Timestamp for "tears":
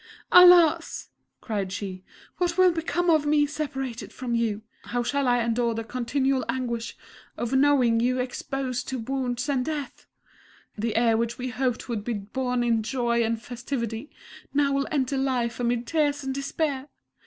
15.85-16.23